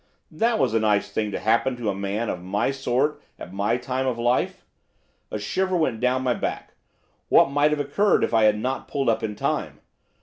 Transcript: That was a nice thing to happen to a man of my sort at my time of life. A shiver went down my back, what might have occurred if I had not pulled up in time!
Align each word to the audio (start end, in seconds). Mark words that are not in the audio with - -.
That 0.31 0.57
was 0.57 0.73
a 0.73 0.79
nice 0.79 1.11
thing 1.11 1.29
to 1.29 1.37
happen 1.37 1.77
to 1.77 1.87
a 1.91 1.93
man 1.93 2.27
of 2.27 2.41
my 2.41 2.71
sort 2.71 3.21
at 3.37 3.53
my 3.53 3.77
time 3.77 4.07
of 4.07 4.17
life. 4.17 4.65
A 5.29 5.37
shiver 5.37 5.77
went 5.77 5.99
down 5.99 6.23
my 6.23 6.33
back, 6.33 6.73
what 7.29 7.51
might 7.51 7.69
have 7.69 7.79
occurred 7.79 8.23
if 8.23 8.33
I 8.33 8.45
had 8.45 8.57
not 8.57 8.87
pulled 8.87 9.09
up 9.09 9.21
in 9.21 9.35
time! 9.35 9.79